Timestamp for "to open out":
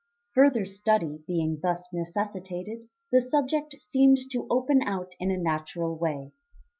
4.31-5.11